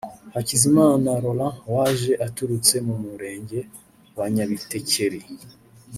[0.35, 3.59] Hakizimana Laurent waje aturutse mu murenge
[4.17, 5.19] wa Nyabitekeri